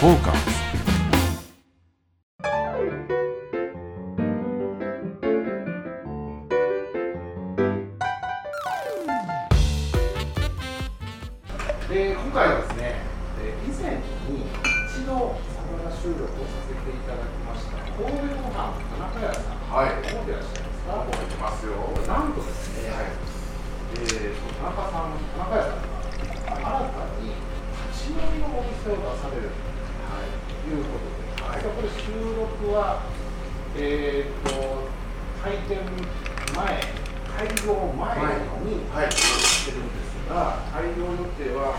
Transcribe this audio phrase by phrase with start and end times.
[0.00, 0.60] フォーカス
[11.90, 12.96] で今回はですね、
[13.42, 14.46] えー以前に
[14.88, 20.00] 一度サバナ収録をさせていただきました神戸ご飯田中屋さん、はい。
[20.00, 20.86] 覚えてらっしゃいます。
[20.86, 21.76] か覚えてますよ。
[22.08, 26.00] なんとですね、えーその田中さん、田中屋さんが
[26.56, 27.36] 新たに
[27.90, 29.50] 立ち飲みのお店を出される
[32.14, 33.02] 録は、
[33.76, 34.88] えー、と
[35.42, 35.78] 開店
[36.54, 36.66] 前、
[37.38, 38.18] 開業前
[38.66, 41.78] にはいしてるんですが、開業予定は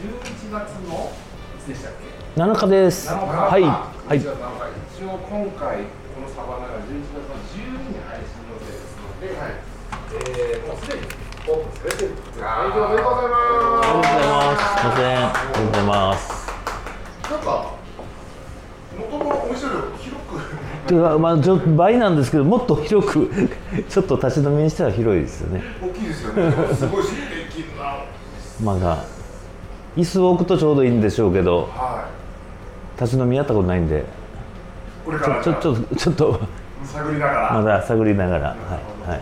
[0.00, 1.12] 11月の
[1.56, 1.92] いつでしたっ
[2.36, 3.08] け？7日です。
[3.08, 3.62] 7日はい。
[3.62, 4.24] はい11。
[4.24, 5.78] 月7日一応今回
[6.14, 9.56] このサバナが11月の12日に配信予定ですので、はい
[10.14, 11.00] えーもうすでに
[11.48, 14.64] オープンされているあー営業おめでとうございますありがとうございます。
[14.64, 15.16] すみません。
[15.16, 16.22] ありがとうございます。
[17.24, 17.74] なんか
[18.94, 20.22] 元のお店より広
[20.84, 23.30] くていうか、まあ、ちょ倍なんですけど、もっと広く、
[23.88, 25.62] ちょっと立ち飲みにしては広いですよね。
[25.82, 26.52] 大きいですよね。
[26.74, 27.94] すごい素敵な。
[28.62, 29.04] まあ、
[29.96, 32.06] 椅子を置くとちょうどいいんでしょうけど、は
[33.00, 34.02] 立ち飲みやったことないんで、い。
[35.04, 36.40] これちょ、からちょ、ちょ、ちょっと、
[36.84, 37.52] 探りながら。
[37.54, 38.54] まだ探りながら、は
[39.06, 39.20] い、はい。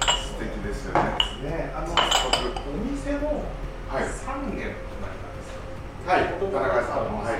[0.00, 1.32] 素敵ですよね。
[1.42, 1.96] ね、あの早
[2.38, 3.42] 速お店の
[3.88, 7.34] はい3軒となりますはい元々田中さんのお店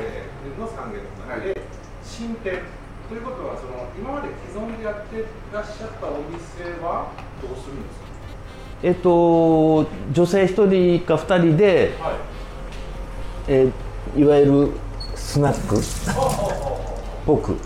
[0.58, 1.60] の3軒となりで、
[2.22, 2.60] 新店
[3.08, 7.10] ということはその今まで既存でやってらっしゃったお店は
[7.42, 8.02] どうするんです
[8.84, 12.16] えっと、女性一人か二人で、かはい。
[13.48, 13.72] えー
[14.16, 14.70] いわゆる
[15.14, 15.78] スナック。
[15.78, 15.80] っ
[17.24, 17.56] ぽく、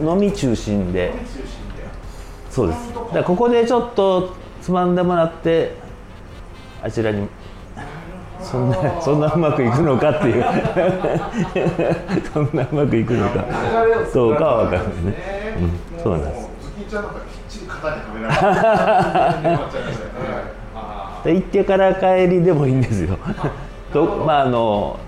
[0.00, 1.12] 飲み中心で。
[2.50, 2.94] そうです。
[3.12, 5.74] だここでちょっとつまんでもらって
[6.82, 7.28] あちらに
[8.46, 10.44] そんなそんなうまくいくのかっていう
[12.32, 13.44] そんなうまくいくのか
[14.12, 15.56] そうかは分からないね。
[15.96, 16.46] うん、そうなんです。
[21.24, 23.18] で 行ってから帰りでもいいんですよ。
[23.92, 24.98] とまああの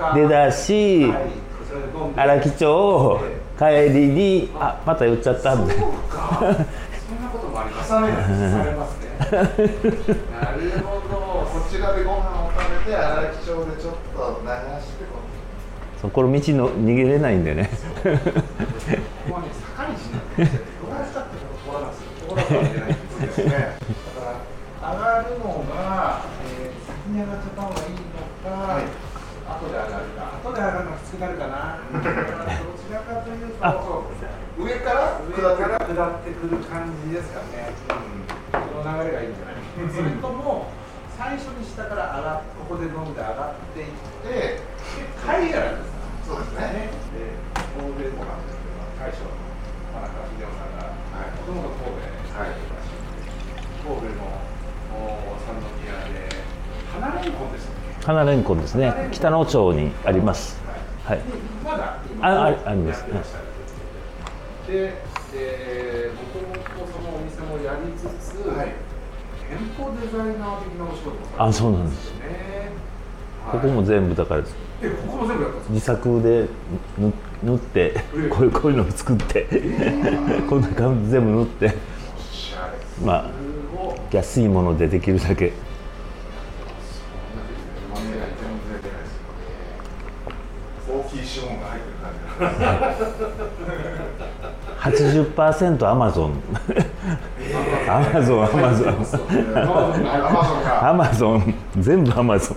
[0.00, 1.12] あ出だし
[2.16, 3.20] 荒木町
[3.58, 5.74] 帰りにあまた言っちゃったんで。
[5.74, 9.40] そんなこともあります重ねるされますねな
[10.52, 11.03] るほど
[12.84, 14.48] を食べて荒木町でちょっと流
[14.84, 15.16] してこ
[16.00, 17.70] そうこれ道の逃げれないんでね。
[17.72, 18.10] こ
[19.28, 19.48] こはね。
[19.56, 23.48] 坂道になってましてどうしたってこと通らないですよ通らざるを得ないんですね。
[23.48, 24.28] だか
[24.84, 28.04] ら上がるのが、えー先に上がっちゃった方がいいの
[28.44, 28.84] か、はい。
[29.44, 32.08] 後で上がるか後で上がるのがきつくなるかなどち
[32.92, 33.76] らかというとあ
[34.56, 37.72] 上から上下ってから下ってくる感じですかね、
[38.52, 39.92] この流れがいいんじゃない？
[39.92, 40.68] それとも
[41.16, 44.62] 最初に下から上がっここで飲んで上がっていってで、で
[45.22, 45.94] 帰りが楽です
[46.26, 46.90] そうですね。
[47.14, 48.34] で神戸というのは
[48.98, 49.30] 大将の
[49.94, 52.58] 田中秀夫さんがはいもともと神戸にはい
[53.84, 54.26] 神戸の
[54.94, 56.34] お三宮で
[56.90, 59.08] 花レンコンでしたっけ花レンコンですね。
[59.12, 60.60] 北野町にあります。
[61.04, 61.18] はい。
[61.18, 61.24] で
[61.62, 63.04] まだ今あああります。
[64.66, 64.94] で、
[65.34, 68.93] えー、もともとそのお店もやりつつ、はい
[69.48, 72.06] 店舗デザイナー的なお仕事もあそうなんでです。
[72.06, 72.24] すよね。
[73.50, 74.42] ここもはい全部だから
[74.82, 76.48] えここも全部やった自作で
[76.98, 77.12] 塗
[77.42, 77.94] 塗って
[78.30, 79.46] こういうこういうのを作って
[80.48, 81.74] こんな感じ全部塗って。
[83.04, 83.30] まあ
[84.12, 85.52] 安いものでできるだけ。
[87.94, 88.12] 全然
[88.82, 92.12] 出ないですよ大きい資本が入ってる感
[94.94, 95.80] じ。
[95.80, 96.40] 80%アマゾン
[97.88, 98.92] アマゾンアマゾン
[100.88, 102.56] アマゾン全部アマゾン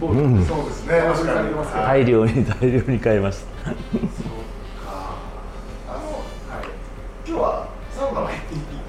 [0.00, 1.00] そうですね。
[1.74, 3.70] 大量に大量に買いました。
[3.70, 3.72] あ
[5.96, 6.22] の、
[7.26, 8.36] 今日はサウナは行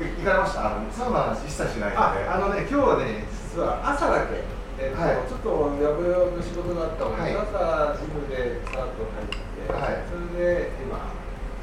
[0.01, 0.59] 行かれました？
[0.65, 1.97] あのサウナの話一切しないので。
[1.97, 4.43] ああのね今日はね実は朝だけ、
[4.79, 5.15] えっとはい。
[5.27, 5.49] ちょっと
[5.81, 10.03] やぶやぶ仕事があったので、はい朝ジムでさっと入って、はい。
[10.09, 10.99] それで今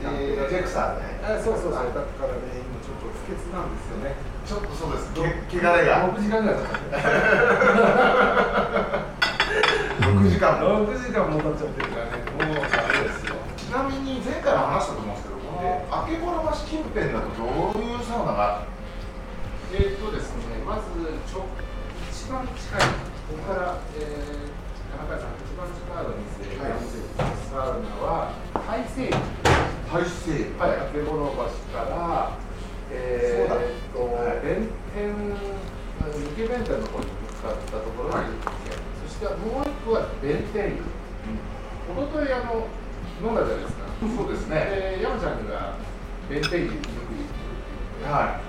[0.03, 4.15] えージェクサーであそうそうそうだからね今ちょっと不潔なんですよね
[4.47, 5.13] ちょっとそうです。
[5.13, 6.09] け、汚れが。
[6.09, 6.97] 6時間ぐらい経って
[10.09, 10.89] 六時間も。
[10.89, 18.65] 6時間も経っちゃってるからねもうダメですよちなみに前回も話したと思うんですけど、この明けぼら橋近辺だとどういうサウナが？
[19.75, 20.89] えーっとですね、まず
[21.29, 21.45] ちょ
[22.09, 22.81] 一番近い、
[23.29, 24.57] ここから、えー、
[24.97, 26.81] 田中さん、一番近いお店がはい
[27.53, 28.33] サウナは、
[28.65, 29.13] 大西
[29.89, 31.37] 大西洋、はい、建物橋
[31.73, 32.37] から
[32.93, 38.25] えー、っと、はい、弁天抜け弁天の方に向かったところに、はい、
[39.01, 40.85] そしてもう一個は弁天湯、
[41.89, 42.33] うん、おい。
[42.33, 42.69] あの
[43.25, 43.65] 飲んだじゃない。
[43.65, 45.75] ですかそうですねえで山ちゃんが
[46.29, 48.05] 弁天湯によく行くってい。
[48.05, 48.49] うはい。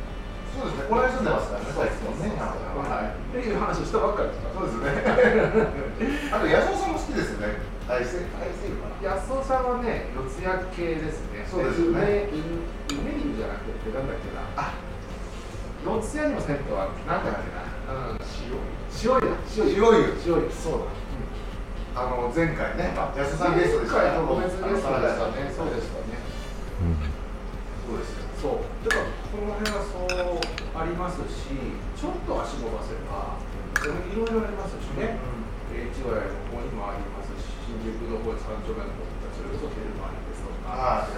[0.50, 3.54] そうですね、これ住んでますからね、そうですね、はい、ってい。
[3.54, 7.79] う話をしたばっかりですか、そうですね、あと、安尾さんも好きですよね。
[7.90, 8.22] 大成
[9.02, 11.42] 大成さんはね四谷系ですね。
[11.50, 12.30] そうですよね。
[12.30, 12.38] 梅
[12.94, 14.46] 梅じゃなくてなんだっけな。
[14.54, 14.78] あ。
[15.82, 16.94] 四谷にも銭湯ある。
[17.10, 17.66] なんだっけな、
[18.14, 18.62] うん、塩。
[18.94, 19.34] 塩湯。
[19.34, 20.14] だ塩湯。
[20.22, 20.54] 塩湯。
[20.54, 25.50] そうだ、あの前回ね安尾さんゲストでした前回特別ゲストでしたね。
[25.50, 26.22] そうでしたね。
[27.90, 28.86] そうですよそう。
[28.86, 30.38] だからこの辺はそう
[30.78, 31.58] ありますし
[31.98, 33.42] ちょっと足伸ばせば
[33.82, 35.18] いろいろありますしね、
[35.74, 37.78] えー千葉屋の方にもありますし新
[38.50, 40.74] 宿の方三丁目の方とかそれこそテルマですとか。
[40.74, 41.14] あああ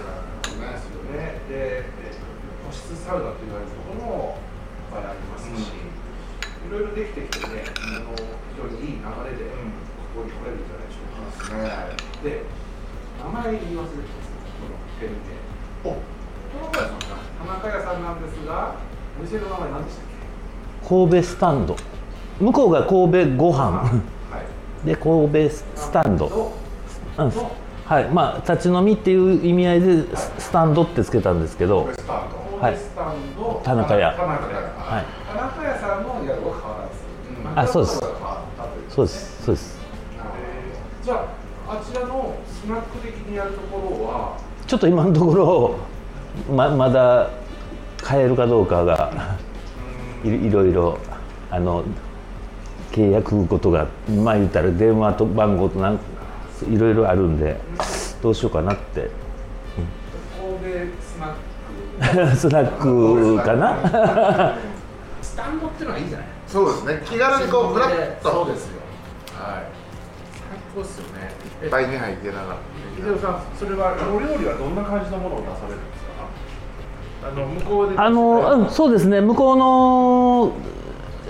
[0.48, 1.40] りますよね。
[1.48, 2.32] で、えー
[2.62, 9.44] 個室サウナと言われるところもいっぱいありますし、いろいろできてきてね、あの非常にいい流れで
[10.14, 11.20] ここに来れるんじゃないでしょう
[11.50, 12.46] か、ねで
[13.18, 15.36] 名前言い忘れてますこのペンで。
[15.84, 15.98] お。
[16.54, 17.18] 田中屋さんか。
[17.38, 18.76] 田中屋さんなんですが
[19.18, 20.04] お店の名前何でしたっ
[20.80, 20.88] け？
[20.88, 21.76] 神戸スタンド。
[22.40, 23.82] 向こうが神戸ご飯。
[23.82, 23.92] はい。
[24.86, 26.52] で神戸スタンド、
[27.18, 27.30] うん。
[27.30, 27.52] の
[27.86, 28.08] はい。
[28.08, 31.84] まあ立ち飲みっていう意味合いでススタンドってつけたんですけど。
[31.84, 31.94] はい。
[31.94, 34.12] 神戸スタンド、田中屋。
[34.12, 35.04] 田中屋はい。
[35.26, 37.02] 田中屋さんの宿は変わらず、
[37.44, 38.00] うんあそうです。
[38.88, 39.44] そうです。
[39.44, 39.78] そうです。
[41.02, 41.14] じゃ
[41.68, 44.38] ああちらのスナック的にやるところは？
[44.66, 45.76] ちょっと今のところ
[46.54, 47.30] ままだ
[48.00, 49.36] 買えるかどうかが
[50.24, 50.98] いいろいろ
[51.50, 51.84] あの
[52.92, 53.88] 契約ことが
[54.22, 55.98] まあ言ったら電話と番号となん
[56.70, 57.56] いろいろあるんで
[58.22, 59.10] どうしようかなって。
[61.00, 61.32] スナッ
[62.30, 62.36] ク。
[62.36, 64.56] スナックかな？
[65.20, 66.26] スタンドっていうのはいいんじゃない？
[66.46, 67.02] そうですね。
[67.04, 68.30] 気軽にこうフラッと。
[68.30, 68.80] そうですよ。
[69.34, 69.62] はい。
[70.50, 71.30] 最高ですよね。
[71.62, 72.58] え大に入ってながら。
[72.96, 76.04] 秀夫さんそれはお料理はどんな感じのものを出されるんです
[77.22, 77.28] か？
[77.28, 77.98] あの向こうで。
[77.98, 79.20] あの、うん、そうですね。
[79.20, 80.52] 向こうの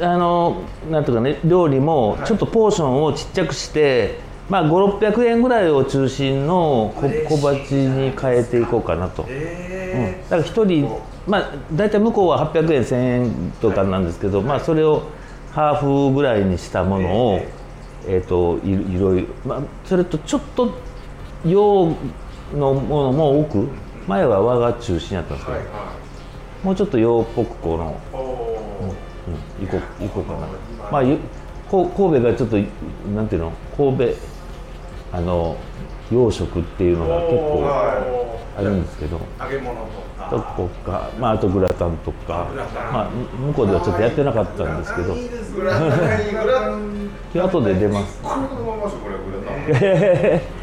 [0.01, 15.05] あのなんていうかね料理もちょっとポーションをちっちゃくして、まあ5600円ぐらいを中心の小小鉢に変えていこうかなと、うん、えだから1人まあ大体向こうは800円1000円とかなんですけど、まあそれを
[15.53, 17.41] ハーフぐらいにしたものを、
[18.07, 20.75] えー、といいろいろ、まあ、それとちょっと
[21.47, 21.95] 洋
[22.55, 23.69] のものも多く
[24.09, 25.93] 前は和が中心やったんですけど、はいは
[26.65, 28.01] もうちょっと洋っぽくこの、
[29.61, 30.47] うん、行こう行こうかな。
[30.91, 31.03] まあ
[31.71, 32.57] 神戸がちょっと
[33.15, 33.53] なんていうの？
[33.77, 34.32] 神戸
[35.13, 35.57] あの
[36.11, 37.69] 洋食っていうのが結構
[38.57, 42.49] あるんですけど揚げ物ととかこか、まあ、あとグラタンとか
[42.93, 45.15] まあ、向こうではちょっとやってなかったんですけど。
[45.15, 47.11] グラタン。
[47.33, 48.21] で後で出ます。
[48.23, 50.63] これのまましょこれグラタン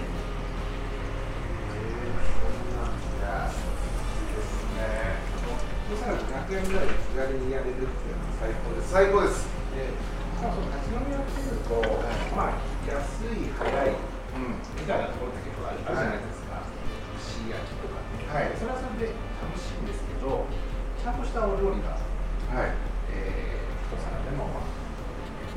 [6.49, 8.91] 500円ぐらいで気軽にやれるっていうのは最高です。
[8.91, 9.47] 最高です。
[9.75, 9.85] で
[10.37, 11.73] しかもその立ち飲みをしてみると、
[12.35, 12.53] まあ
[12.87, 12.97] 安
[13.29, 13.89] い早い。
[13.89, 14.08] うん
[14.79, 16.63] みたいなところって結構あるじゃないですか、
[17.19, 19.13] 串焼きとかね、はいそれはそれで
[19.43, 19.85] 楽しいん。
[19.85, 20.45] ですけど
[20.99, 21.15] ちゃん。
[21.19, 22.73] としたお料理が、はい
[23.11, 24.49] えー、一皿でも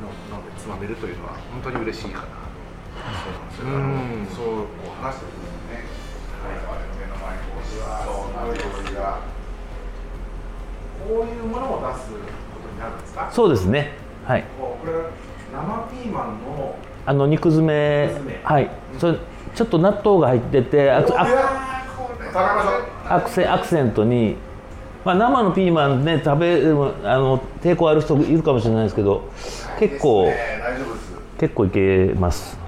[0.02, 0.46] 飲ん。
[0.46, 2.26] でつまめるというのは本当に嬉しいかな
[3.54, 4.24] そうなん。
[4.26, 5.42] ですよ、そうこう話してるん。
[5.42, 5.86] ですね
[6.42, 8.58] 我々の目の前にこうそうな料
[8.90, 9.22] 理が
[11.06, 13.00] こういうものを出すことになるん。
[13.00, 13.92] ですかそうですね
[14.26, 14.92] はいこれ
[15.52, 18.70] 生ピーマンのあの肉詰め肉詰めはい。
[18.98, 19.18] それ
[19.54, 21.32] ちょっと納豆が入っててアクアク
[23.08, 24.36] アクセアクセントに、
[25.04, 29.30] まあ、生のピーマンね食べあの抵抗ある人いるかもしれないですけど
[29.78, 30.36] 結構ね
[31.38, 32.61] 結構いけます。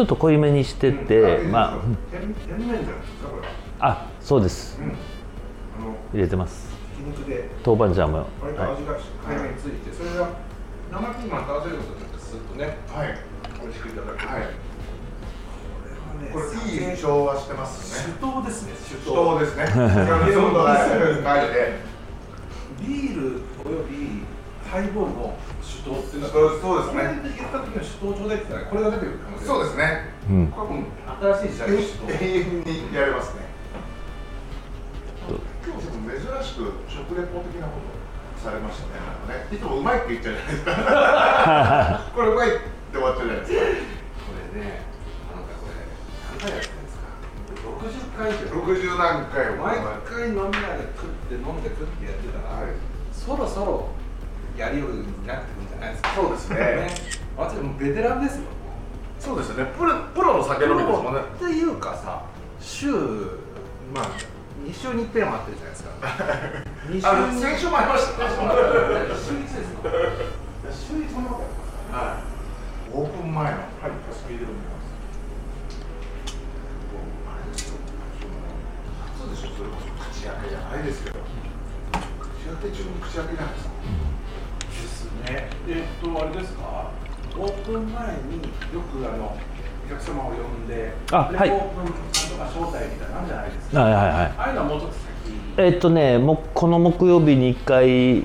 [0.00, 1.78] ちょっと濃いめにしてて、ま
[2.10, 2.90] 甜甜麺じゃないです
[3.20, 3.42] かこれ。
[3.42, 3.48] は
[3.80, 4.80] ああそうです。
[4.80, 4.92] うん。
[6.14, 6.70] 入れてます。
[7.62, 9.02] 豆板醤も、割とは味がに
[9.60, 10.30] ついて、それが
[10.90, 13.18] 生ピーマンと合わせることによってスッとねはい。
[13.60, 14.44] 美味しくいただける、はい。
[16.32, 18.14] これいい調和してますね。
[18.18, 19.66] 酒盗ですね酒酒盗ですね。
[22.80, 24.22] ビールおよび
[24.70, 27.34] ハイボールの酒盗っていうのはそうそうですね。
[27.34, 29.76] 言った時の酒盗ちょうだいって言ったらこれが出てくる可能性そうです。
[29.82, 30.86] ねうん、これ
[31.34, 33.50] 新しい時代の酒盗永遠にやれますね。
[35.26, 37.90] 今日ちょっと珍しく食レポ的なこと
[38.38, 39.02] されましたね。
[39.02, 42.14] なんかねいつもうまいって言っちゃうじゃないですか。
[42.14, 43.58] これうまいって終わっちゃうじゃないですか。
[43.58, 44.86] これね
[45.34, 47.10] あなたこれ何回やってるんですか
[47.74, 48.54] ？60回以上。
[48.54, 49.66] 60何回も。
[49.66, 52.78] 毎回飲み屋で食って飲んで食ってやってたら、はい。
[53.10, 53.98] そろそろ
[54.56, 56.08] やりようになってくるんじゃないですか？
[56.14, 56.88] そうですね。
[57.36, 58.42] 私もうベテランですよ。
[59.18, 59.72] そうですよね。
[59.78, 61.20] プロプロの酒飲みですもんね。
[61.20, 62.22] っていうかさ
[62.60, 62.90] 週
[63.94, 64.04] まあ
[64.66, 65.90] 2週に1遍はあってるじゃないですか。
[66.88, 68.24] 二あのに先週もありました。
[68.24, 68.34] ね週
[69.32, 69.88] 1ですか？
[70.70, 71.42] 週1そんなこ
[71.92, 72.22] とやはい。
[72.92, 73.50] オープン前の。
[73.50, 73.58] はい
[74.12, 74.90] スピードで見ます。
[79.20, 81.20] 初でしょそれこそ口開けじゃないですけど。
[81.20, 81.28] 口
[82.48, 83.70] 開け中に口開けじゃないですか。
[83.70, 84.09] です
[85.24, 85.48] ね。
[85.68, 86.90] えっとあれですか？
[87.38, 88.42] オープン前に
[88.74, 89.36] よくあの
[89.86, 91.50] お客様を呼んでであはい。
[91.50, 91.92] オープンなんと
[92.36, 93.80] か招待みたいなのあるじゃないですか？
[93.82, 95.04] はいはいはいああいうのはもうちょっと先。
[95.58, 98.24] えっとねもうこの木曜日に1回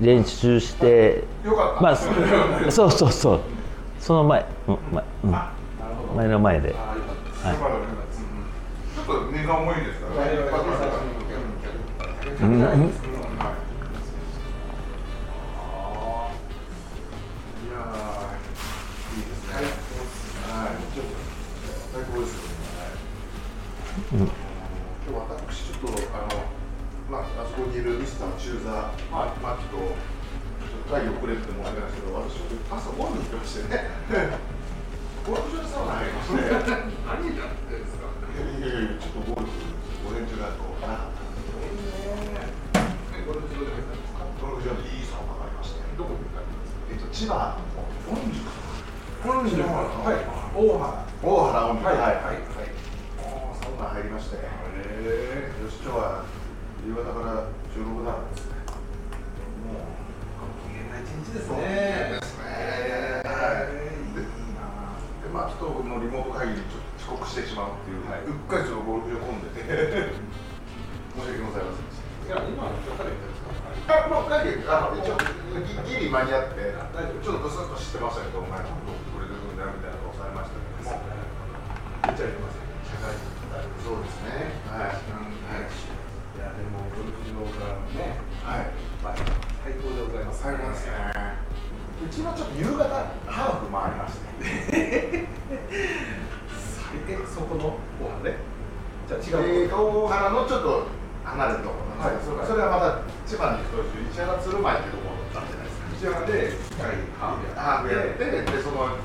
[0.00, 1.82] 練習してよかった。
[1.82, 1.96] まあ
[2.70, 3.40] そうそうそう。
[3.98, 5.36] その前、うん前うん。
[6.16, 6.74] 前の前で。
[6.76, 7.30] ああよかった。
[7.30, 7.44] です。
[7.46, 7.56] はい
[9.06, 10.32] ちょっと荷が重いですからね
[12.42, 19.64] うんーい。
[19.64, 19.66] い。
[19.66, 20.78] ですねはい。
[21.92, 22.54] 最高ですよね
[24.12, 26.46] うん今日私ちょっとあの
[27.10, 27.82] まああそこにい。
[27.82, 28.70] るミスター中座
[29.10, 31.90] まあマキとちょっと会議遅れてて申し訳ない。
[31.90, 32.38] ですけど私
[32.70, 33.90] 朝ゴルフ行ってましてね
[35.26, 38.38] ゴルフ場にサウナ入りまして何やってんですかい。
[38.38, 38.62] やい。
[38.62, 38.94] やい。
[38.94, 39.50] やちょっとゴルフ
[40.06, 41.10] 午前中だとな
[43.26, 43.50] ゴルフ
[44.62, 45.02] 場い。
[45.02, 45.02] い。
[45.10, 48.38] サウナがありましたえっと千葉の本宿
[49.22, 49.66] 本宿は
[50.16, 50.24] い。
[50.56, 51.96] 大原大原温泉はい。
[51.96, 52.14] はい。
[52.16, 52.40] はい。
[53.60, 56.24] サウナ入りましてよへし今日は
[56.86, 58.56] 夕方から収録だですね
[59.68, 59.84] もう
[60.40, 63.68] ご機嫌な一日ですねですねはい。
[63.68, 64.24] い。
[64.56, 68.00] なでまあちょっとのリモート会議にちょっと遅刻してしまうってい。
[68.00, 68.24] う、はい。
[68.24, 70.16] うっかりちょっとゴルフ場混んでて
[71.12, 71.68] 申し訳ござい。
[71.68, 72.32] ませんでしい。
[72.32, 73.29] や今の人から言ったんですかた
[73.90, 76.70] あの一応ギギリ間に合って
[77.22, 81.02] ちょっとブスッと知ってましたけどお前ちょっとこれでくんだよみたいなのをされましたけども
[82.06, 82.70] 言っちゃいけません。
[82.86, 83.26] 社会人。
[83.82, 84.54] そうですね。
[84.70, 84.94] はい。
[84.94, 85.66] はい
[86.30, 88.16] いやでもゴルフ場からのね
[88.46, 88.70] はい。
[89.02, 89.14] まあ
[89.66, 90.38] 最高でございます。
[90.42, 90.86] 最高です。
[90.86, 90.94] ね
[92.00, 92.86] うちのちょっと夕方
[93.26, 95.28] ハーフ回りまして
[97.10, 98.36] えそこのご飯ね
[99.06, 100.86] じゃあ違うえー大原のちょっと
[101.24, 102.48] 離れたところなんですけど、はい。
[102.48, 105.84] それはまた千葉に行くと石原鶴舞っていうところだったじゃないですか。
[105.90, 108.96] 内山で一回ハーフやってでその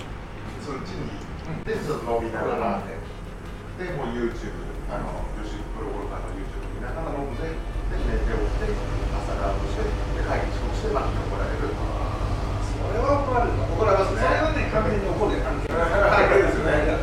[0.64, 2.82] その地に行ってちょっと飲みながら
[3.78, 4.56] でもう YouTube
[4.88, 8.72] あの吉プロゴルファーの YouTube 見ながら飲んでで寝ておって
[9.14, 11.68] 朝ラウンドしてで会議遅刻してまた怒られる。
[11.70, 13.66] それは怒られるな。
[13.76, 15.84] 怒られますねそれはね完全に怒る関係関
[16.32, 16.96] 係ですよね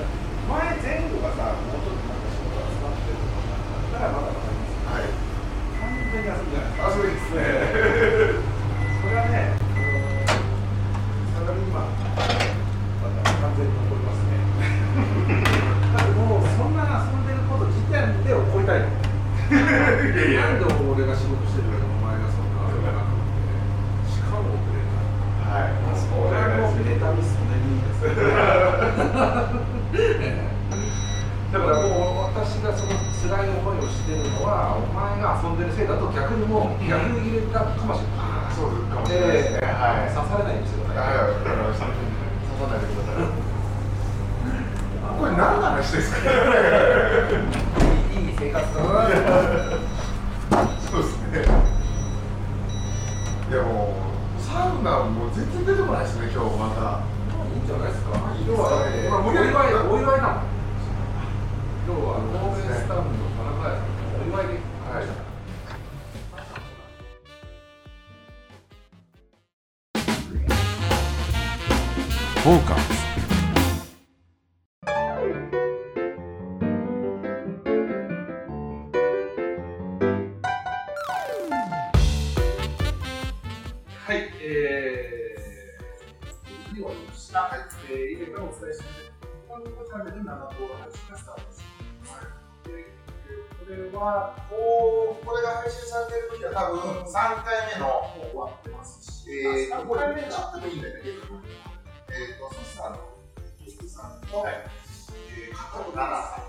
[0.48, 7.44] 前前後がさもうちょっとなんか仕事が詰まってるとかだったらまだわかりますはい完全に遊びじゃないですかあそうですね
[9.02, 9.60] それはね
[11.32, 14.38] サラリーマンまた完全に怒りますね
[15.92, 25.04] だってもうそんな遊んでること時点で怒りたいのいやいやなんで俺が仕事してるのにお前がそんな遊べなくてしかも遅れない
[25.42, 28.16] はいそれはもうネタミストネミです
[31.52, 38.54] だからもう私がその辛い思いをしてるのはお前が遊んでるせいだと逆にもう逆に入れたかもしれない。
[38.54, 41.16] そうかもしれないですねはい刺されないようにしてください。
[41.16, 41.34] はい。
[41.42, 41.88] 刺さ
[42.68, 43.34] ないでください。
[45.18, 46.18] これ何の話ですか？
[48.12, 49.08] いい生活だな。
[50.90, 51.44] そうですね。
[53.50, 53.94] いやも
[54.38, 57.00] うサウナもう全然出てこないですね今日また。
[57.52, 58.10] いいんじゃないですか。
[58.36, 60.51] いいですね要はだってまあお祝いお祝いなの。
[72.42, 72.90] フォーカス
[83.94, 87.48] はい、えー、終わりました。
[87.88, 89.58] え、以前からお伝えしてこ。
[93.72, 101.71] れはもうこれが配信されてる時は多分三回目のもう終わってますし、えー3回目ちょっといいんだよね。
[102.38, 102.98] とソスさんの
[103.64, 104.82] キスさんと、えー
[105.52, 106.48] 加藤奈々さん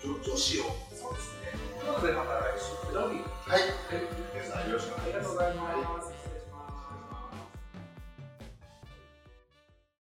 [0.00, 0.62] という女女子を
[0.92, 1.52] そうですね。
[1.82, 3.16] でまた来週土曜日
[3.48, 3.60] はい
[4.34, 6.01] 皆さんよろしくお願いしますありがとうございます。